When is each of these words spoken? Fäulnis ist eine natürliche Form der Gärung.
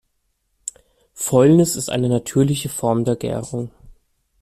Fäulnis 1.13 1.75
ist 1.75 1.91
eine 1.91 2.09
natürliche 2.09 2.69
Form 2.69 3.05
der 3.05 3.15
Gärung. 3.15 3.69